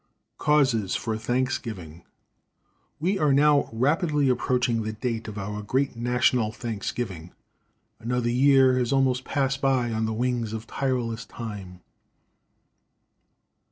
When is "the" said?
4.81-4.93, 10.07-10.13